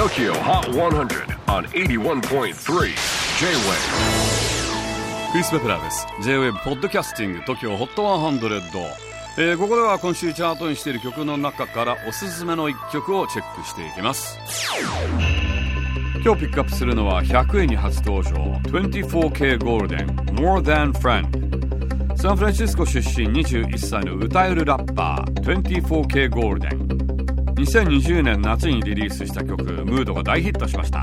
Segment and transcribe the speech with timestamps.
[0.00, 2.52] TOKYO HOT 100 on 81.3 J-WAVE.
[5.30, 6.06] クリス・ベプラーです。
[6.22, 8.62] J-WAVE ポッドキャスティング TOKYO HOT 100、
[9.36, 14.38] えー、ここでは今週チャートにしている曲の中からおすすめの一曲をチェックしていきます。
[16.24, 18.32] 今日ピックアップするのは100円に初登場
[18.70, 26.99] 24K ゴールデン More Than Friend サンフランシスコ出身21歳の歌えるラッパー 24K ゴールデン
[27.60, 31.00] 2020年夏にリリースした曲「ムードが大ヒットしました。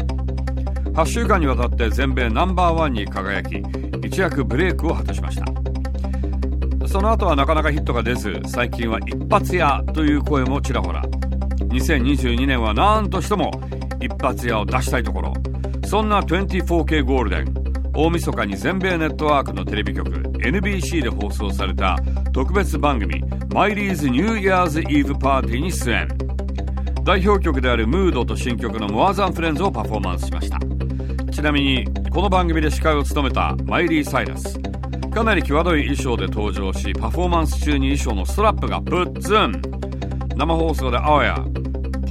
[0.93, 3.61] 8週間にわたって全米ナンバーワンに輝き
[4.03, 5.45] 一躍ブレイクを果たしました。
[6.87, 11.03] その後はなかなかヒットが出ず最近は一発屋という声もちらほら。
[11.69, 13.51] 2022年は何としても
[14.01, 15.33] 一発屋を出したいところ。
[15.85, 17.53] そんな 24K ゴールデン
[17.93, 21.97] 大晦日に全米ネットワークのテレビ局 NBC で放送された
[22.33, 26.26] 特別番組「マイリーズニューイヤーズイーブパーティー」に出演。
[27.07, 30.59] 代表曲である「ムードと新曲の「モアザンフレンズをパフォーマンスしました。
[31.31, 34.59] ちなみにこの番組で司会を務めたマイリー・サイラス。
[35.09, 39.61] かなり際どい衣装で登場しパフォーマンス中に衣装のストラップがプッツン。
[40.35, 41.41] 生放送であわや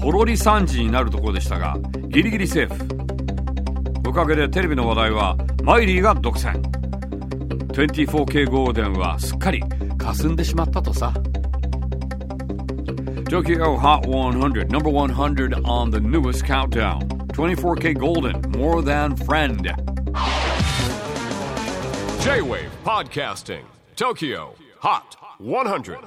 [0.01, 1.77] ポロリ惨事になるところでしたが
[2.09, 4.09] ギリギリセーフ。
[4.09, 6.59] おかげでテレビの話題はマイリーが独占。
[7.75, 9.63] 24K ゴールデンはすっかり
[9.99, 11.13] 霞んでしまったとさ。
[13.29, 17.01] Tokyo Hot 100, number 100 on the newest countdown.
[17.33, 19.65] 24K Golden, More Than Friend.
[22.23, 23.65] J-WAVE PODCASTING
[23.97, 25.99] TOKYO HOT 100